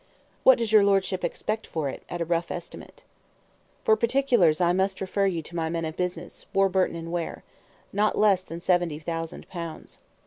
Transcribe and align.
"What 0.41 0.57
does 0.57 0.71
your 0.71 0.83
lordship 0.83 1.23
expect 1.23 1.67
for 1.67 1.87
it 1.87 2.01
at 2.09 2.21
a 2.21 2.25
rough 2.25 2.49
estimate?" 2.49 3.03
"For 3.85 3.95
particulars 3.95 4.59
I 4.59 4.73
must 4.73 4.99
refer 4.99 5.27
you 5.27 5.43
to 5.43 5.55
my 5.55 5.69
men 5.69 5.85
of 5.85 5.95
business, 5.95 6.47
Warburton 6.55 7.11
& 7.11 7.11
Ware. 7.11 7.43
Not 7.93 8.17
less 8.17 8.41
than 8.41 8.61
seventy 8.61 8.97
thousand 8.97 9.47
pounds." 9.47 9.99